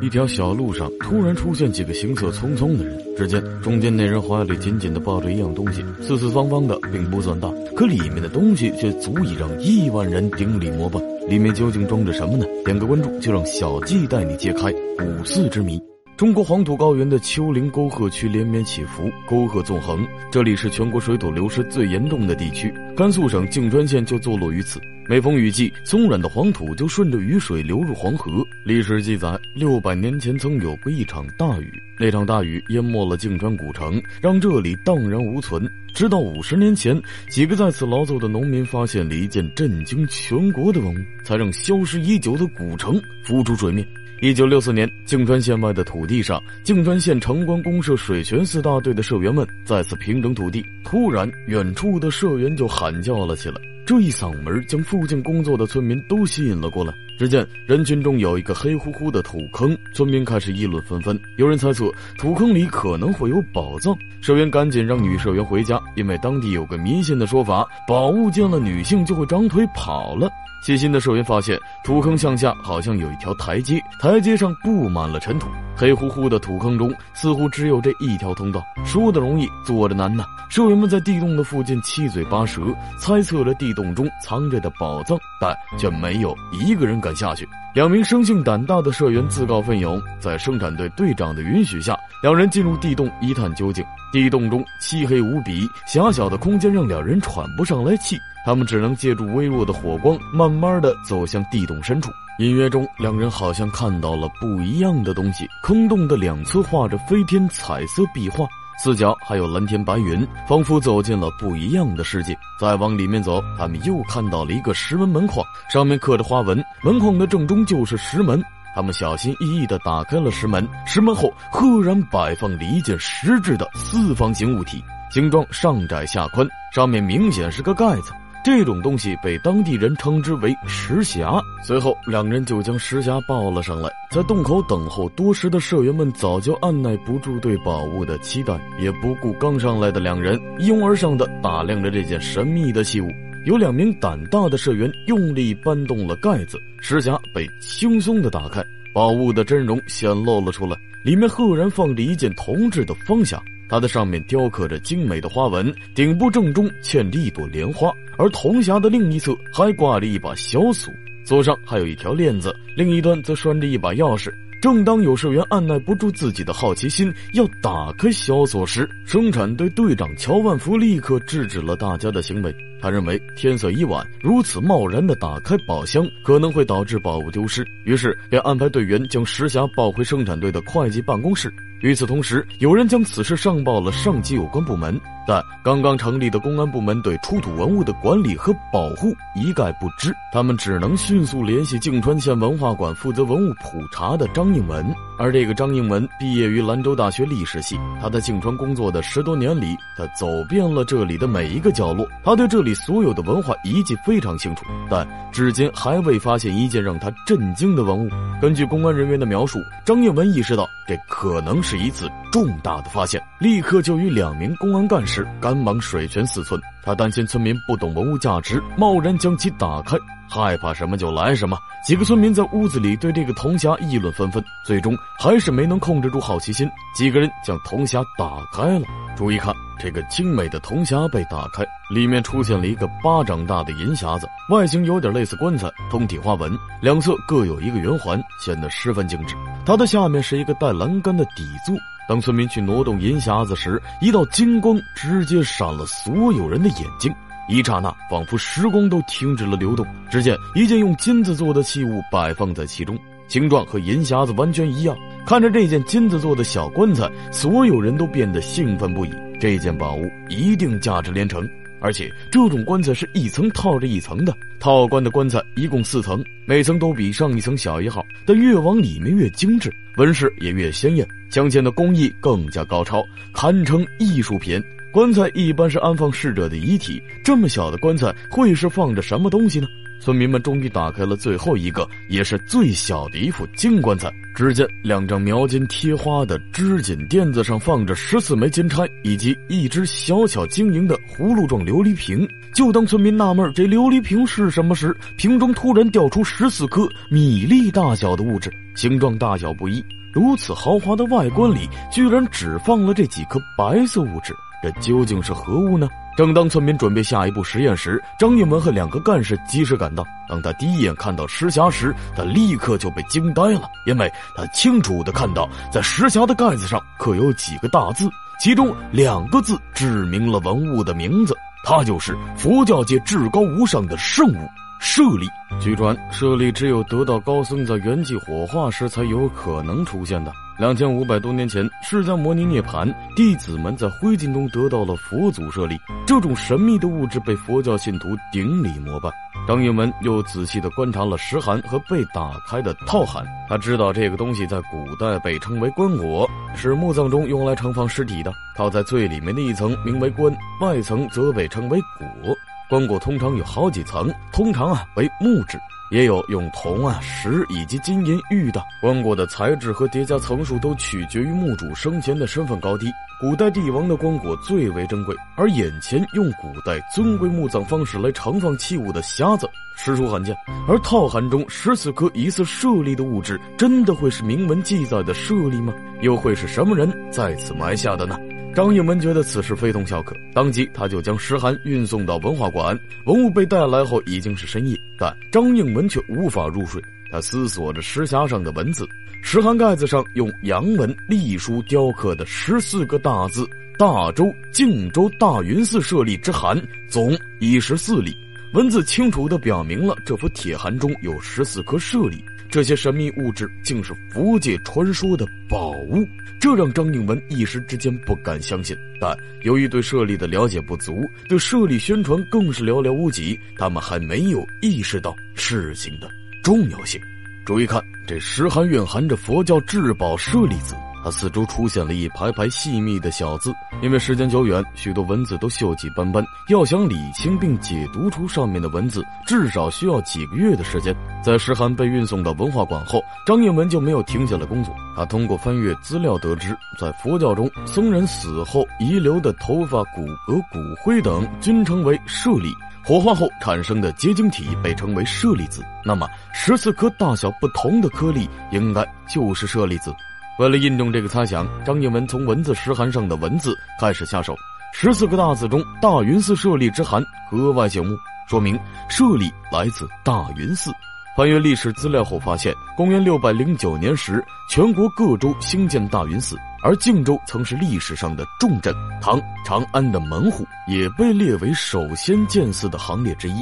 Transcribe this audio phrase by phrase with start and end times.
[0.00, 2.98] 一条小路上突然出现几个行色匆匆的人。
[3.16, 11.00] 只见中间那人怀里紧紧的抱着一样东西，四四方方的，并不算大，可里面的东西却足以让亿万人顶礼膜拜。
[11.28, 12.44] 里面究竟装着什么呢？
[12.64, 14.70] 点个关注，就让小季带你揭开
[15.04, 15.80] 五四之谜。
[16.16, 22.72] 中国黄土高原的丘陵沟壑区连绵起伏，沟壑纵横，这里是全国水土流失最严重的地区。
[22.94, 24.80] 甘肃省泾川县就坐落于此。
[25.08, 28.46] 每逢雨季，松软的黄土就顺着雨水流入黄河。
[28.64, 35.68] 历史记载，六百年前曾有过一场大雨，那场大雨淹没了泾川古城，让这里荡然无存。
[35.92, 43.84] 直到五十年前，几个在此劳作的农民发现了一件震惊全国的文物，才让消失已久的古城浮出水面。
[44.24, 50.64] 一九六四年，泾川县外的土地上，泾川县城关公社水泉寺大队的社员们再次平整土地。
[50.82, 53.60] 突然，远处的社员就喊叫了起来。
[53.84, 56.94] 这一嗓门将附近工作的村民都吸引了过来。
[57.18, 61.18] 只见人群中有一个黑乎乎的土坑，村民开始议论纷纷。
[61.36, 70.28] 有人猜测土坑里可能会有宝藏，社员赶紧让女社员回家，因为当地有个迷信的说法：宝物见了女性就会长腿跑了。
[70.64, 75.46] 细心的社员发现，土坑向下好像有一条台阶，台阶上布满了尘土。
[75.76, 78.64] 黑乎乎的土坑中，似乎只有这一条通道。
[78.86, 80.24] 说的容易，做的难呐！
[80.48, 82.62] 社员们在地洞的附近七嘴八舌，
[82.98, 87.46] 猜测着地洞中藏着的宝藏，但却没有一个人敢下去。
[87.74, 93.84] 两名生性胆大的社员自告奋勇，在生产队队长的允许下，两人进入地洞一探究竟。
[94.10, 98.16] 地洞中漆黑无比，狭小的空间让两人喘不上来气。
[98.46, 102.10] 他们只能借助微弱的火光，慢慢的走向地洞深处。
[102.38, 105.46] 隐约中，两人好像看到了不一样的东西。
[105.62, 108.46] 坑洞的两侧画着飞天彩色壁画，
[108.76, 112.36] 四角还有蓝天白云，仿佛走进了不一样的世界。
[112.60, 118.42] 再往里面走，他们又看到了一个石门门框，上面刻着花纹，门框的正中就是石门。
[118.74, 128.12] 他们小心翼翼地打开了石门，石门后赫然摆放了一件石质的四方形物体，形状上窄下宽，上面明显是个盖子。
[128.44, 131.42] 这种东西被当地人称之为石匣。
[131.64, 133.90] 随后，两人就将石匣抱了上来。
[134.10, 143.10] 在洞口等候多时的社员们早就按耐不住对宝物的期待，也不顾刚上来的两人，一拥而上的打量着这件神秘的器物。
[143.46, 148.62] 有两名胆大的社员用力搬动了盖子，石匣被轻松的打开，
[148.92, 150.76] 宝物的真容显露了出来。
[151.02, 153.38] 里面赫然放着一件铜制的方匣。
[153.74, 164.32] 它的上面雕刻着精美的花纹，顶部正中嵌着一朵莲花，而铜匣的另一侧还挂着一把小锁，锁上还有一条链子，另一端则拴着一把钥匙。
[164.62, 172.54] 正当有社员按耐不住自己的好奇心，要打开小锁时，生产队队长乔万福立刻制止了大家的行为。
[172.80, 181.52] 他认为天色已晚，如此贸然的打开宝箱可能会导致宝物丢失，于是便安排队员将石匣抱回生产队的会计办公室。
[181.84, 190.10] 与此同时，有人将此事上报了上级有关部门，但刚刚成立的公安部门对出土文物的管理和保护一概不知。
[190.32, 194.82] 他们只能迅速联系泾川县文化馆负责文物普查的张应文。
[195.18, 208.08] 而这个张应文毕业于兰州大学历史系，他在泾川工作的十多年里，他走遍了这里的每一个角落，他对这里所有的文化遗迹非常清楚，但至今还未发现一件让他震惊的文物。
[208.40, 211.73] 根据公安人员的描述，张应文意识到这可能是。
[211.78, 216.60] 一次重大的发现，立刻就与两名公安干事赶往水泉寺村。
[216.82, 219.96] 他担心村民不懂文物价值，贸然将其打开，
[220.28, 221.56] 害怕什么就来什么。
[221.86, 228.86] 几个村民在屋子里对这个铜匣议论纷纷，最终还是没能控制住好奇心，几个人将铜匣打开了。
[229.16, 239.36] 注意看，这个精美的铜匣被打开，里面出现了一个巴掌大的银匣子，外形有点类似棺材，通体花纹，两侧各有一个圆环，显得十分精致。
[239.64, 241.76] 它的下面是一个带栏杆的底座。
[242.06, 247.14] 当村民去挪动银匣子时，一道金光直接闪了所有人的眼睛，
[247.48, 249.86] 一刹那，仿佛时光都停止了流动。
[250.10, 254.96] 只见一件用金子做的器物摆放在其中，形状和银匣子完全一样。
[255.26, 259.10] 看着这件金子做的小棺材，所有人都变得兴奋不已。
[259.40, 261.48] 这件宝物一定价值连城。
[261.80, 273.04] 而且这种棺材是一层套着一层的，套棺的棺材一共四层，每层都比上一层小一号，但越往里面越精致，纹饰也越鲜艳，镶嵌的工艺更加高超，
[273.34, 274.62] 堪称艺术品。
[274.94, 279.66] 棺材一般是安放逝者的遗体，这么小的棺材会是放着什么东西呢？
[280.00, 284.08] 村民们终于打开了最后一个，也是最小的一副金棺材。
[284.36, 292.24] 只见两张描金贴花的织锦垫子上放着十四枚金钗，以及一只小巧晶莹的葫芦状琉璃瓶。
[292.54, 299.84] 就当村民纳闷这琉璃瓶是什么时，瓶中突然掉出十四颗米粒大小的物质，形状大小不一。
[300.12, 304.32] 如此豪华的外观里，居然只放了这几颗白色物质，
[304.64, 305.86] 这究竟是何物呢？
[306.16, 310.02] 正当村民准备下一步实验时，张应文和两个干事及时赶到。
[310.26, 318.08] 当他第一眼看到石匣时，他立刻就被惊呆了，因为他清楚的看到，在石匣的盖子上刻有几个大字，
[318.40, 324.48] 其中两个字指明了文物的名字，它就是佛教界至高无上的圣物——
[324.84, 325.26] 舍利。
[325.58, 330.30] 据传，舍利只有得到高僧在元气火化时才有可能出现的。
[330.58, 335.80] 两千五百多年前，释迦牟尼涅槃，弟子们在灰烬中得到了佛祖舍利。
[336.06, 339.10] 这种神秘的物质被佛教信徒顶礼膜拜。
[339.48, 348.30] 张应文又仔细地观察了石函和被打开的套函，他知道这个东西在古代被称为棺椁，是墓葬中用来盛放尸体的。
[348.54, 352.36] 套在最里面的一层名为棺，外层则被称为椁。
[352.68, 355.58] 棺椁通常有好几层，通常啊为木质。
[355.90, 358.60] 也有用铜啊、石以及金银玉的。
[358.80, 362.86] 棺椁的材质和叠加层数都取决于墓主生前的身份高低。
[363.20, 370.34] 古代帝王的棺椁最为珍贵，而眼前用古代尊贵墓葬方式来盛放器物的匣子实属罕见。
[370.66, 375.72] 而套函中十四颗疑似舍利的物质，真的会是铭文记载的舍利吗？
[376.00, 378.18] 又会是什么人在此埋下的呢？
[378.54, 382.78] 张应文觉得此事非同小可，当即他就将石函运送到文化馆。
[383.04, 386.80] 文物被带来后已经是深夜，但张应文却无法入睡。
[387.10, 388.88] 他思索着石匣上的文字，
[389.22, 393.44] 石函盖子上用洋文隶书雕刻的十四个大字
[393.76, 396.56] ：“大周靖州大云寺设立之函，
[396.88, 398.16] 总一十四粒。”
[398.54, 402.24] 文字清楚地表明了这幅铁函中有十四颗舍利。
[402.54, 406.06] 这些神秘物质竟是佛界传说的宝物，
[406.40, 408.76] 这让张应文一时之间不敢相信。
[409.00, 409.12] 但
[409.42, 416.08] 由于对舍利的了解不足，对舍利宣传更是寥寥无几，他们还没有意识到事情的
[416.44, 417.00] 重要性。
[417.44, 420.76] 注意看，这石函蕴含着佛教至宝舍利子。
[421.04, 423.52] 它四周出现了一排排细密的小字，
[423.82, 426.24] 因为时间久远，许多文字都锈迹斑斑。
[426.48, 430.96] 要想理清并解读出上面的文字，至少需要几个月的时间。
[431.22, 434.74] 在石涵被运送到文化馆后，张应文就没有停下了工作。
[434.96, 442.48] 他通过翻阅资料得知，在佛教中，僧人死后遗留的头发、骨骼、骨灰等均称为舍利，
[442.82, 445.62] 火化后产生的结晶体被称为舍利子。
[445.84, 449.94] 那么，十四颗大小不同的颗粒，应该就是舍利子。
[450.38, 454.34] 为了印证这个猜想，张应文从文字石函上的文字开始下手。
[454.72, 457.00] 十四个大字中，“大云寺舍利之函”
[457.30, 457.96] 格外醒目，
[458.26, 458.58] 说明
[458.88, 460.72] 舍利来自大云寺。
[461.16, 473.34] 翻阅历史资料后发现，公元六百零九年时，全国各州兴建大云寺，而靖州曾是历史上的重镇，唐长安的门户，也被列为首先建寺的行列之一。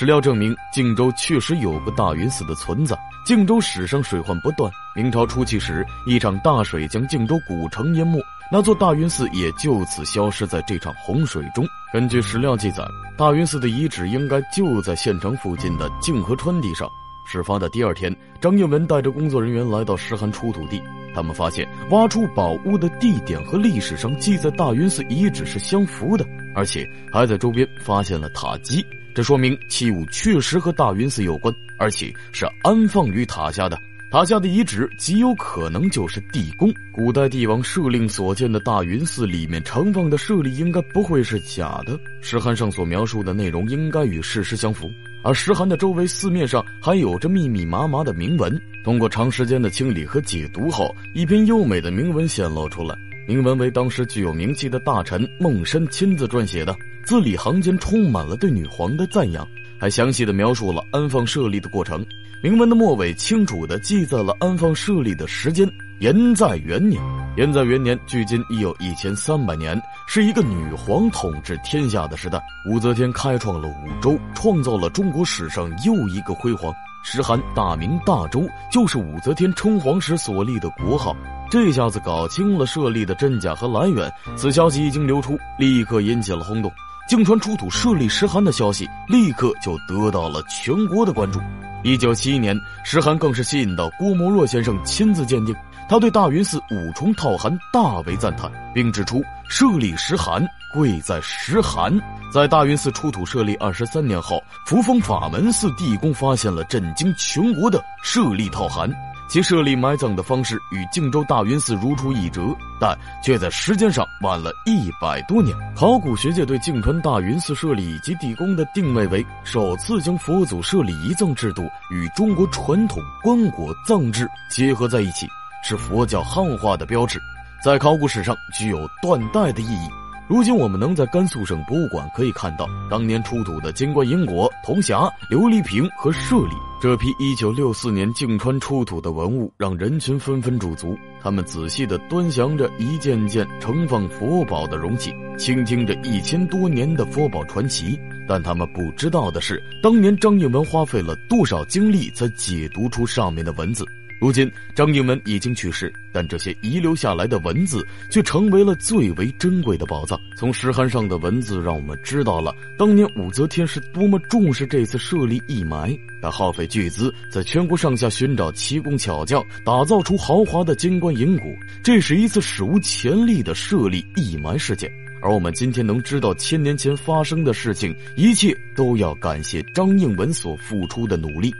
[0.00, 2.96] 史料证明，靖州确实有个大云寺的存在。
[3.26, 8.16] 靖州史上水患不断，明朝初期时，一场大水将靖州古城淹没，
[8.48, 11.66] 那座大云寺也就此消失在这场洪水中。
[11.92, 12.86] 根据史料记载，
[13.16, 16.88] 大云寺的遗址应该就在县城附近的泾河川地上。
[17.26, 20.80] 事发的第二天，张应文带着工作人员来到石函出土地，
[21.12, 26.24] 他们发现挖出宝物的地点和历史上记载大云寺遗址是相符的，
[26.54, 28.86] 而且还在周边发现了塔基。
[29.18, 33.76] 这说明器物确实和大云寺有关，而且是安放于塔下的。
[34.12, 36.72] 塔下的遗址极有可能就是地宫。
[36.92, 41.98] 古代帝王设令所建的大云寺里面盛放的舍利，应该不会是假的。
[42.20, 44.88] 石函上所描述的内容应该与事实相符，
[45.24, 48.56] 而石函的周围四面上还有着密密麻麻的铭文。
[48.84, 52.96] 通过长时间的清理和解读后，一篇优美的铭文显露出来。
[53.26, 56.72] 铭文为当时具有名气的大臣孟申亲自撰写的。
[57.08, 59.48] 字里行间充满了对女皇的赞扬，
[59.80, 62.04] 还详细的描述了安放舍利的过程。
[62.42, 65.66] 铭文的末尾清楚的记载了安放舍利的时间：
[66.00, 67.02] 延在元年。
[67.38, 72.38] 延在元年距今已有一千三百年，是一个女皇统治天下的时代。
[72.68, 76.70] 武则天开创了五周，创造了中国史上又一个辉煌。
[77.02, 81.16] 石函大明大周，就是武则天称皇时所立的国号。
[81.50, 84.12] 这下子搞清了舍利的真假和来源。
[84.36, 86.70] 此消息一经流出，立刻引起了轰动。
[87.08, 91.40] 泾川出土舍利石函的消息立刻就得到了全国的关注。
[91.82, 95.56] 一九七一年，石函更是吸引到郭沫若先生亲自鉴定。
[95.88, 101.90] 他对大云寺五重套函大为赞叹，并指出舍利石函贵在石函。
[102.30, 108.86] 在大云寺出土舍利二十三年后，扶风法门寺地宫发现了震惊全国的舍利套函。
[109.28, 112.42] 其设立埋葬的方式与靖州大云寺如出一辙，
[112.80, 115.54] 但却在时间上晚了一百多年。
[115.76, 125.28] 考古学界对靖川大云寺设立以及地宫的定位为首次将佛祖设立遗赠制度与中国传统棺椁葬制结合在一起，
[125.62, 127.20] 是佛教汉化的标志，
[127.62, 129.88] 在考古史上具有断代的意义。
[130.28, 136.54] 如今我们能在甘肃省博物馆可以看到当年出土的金冠银果、铜匣、琉璃瓶和舍利。
[136.82, 147.98] 这批1964年靖川出土的文物让人群纷纷驻足，他们仔细地端详着一件件盛放佛宝的容器，倾听着一千多年的佛宝传奇。
[148.28, 153.82] 但他们不知道的是，当年张应文花费了多少精力才解读出上面的文字。
[154.20, 160.18] 如今张应文已经去世，但这些遗留下来的文字却成为了最为珍贵的宝藏。
[160.36, 165.96] 从石函上的文字，让我们知道了当年武则天是多么重视这次设立义埋。
[166.20, 171.54] 他耗费巨资，在全国上下寻找奇工巧匠，打造出豪华的金棺银骨。
[171.82, 174.90] 这是一次史无前例的设立义埋事件。
[175.20, 181.52] 而我们今天能知道千年前发生的事情，一切都要感谢张应文所付出的努力。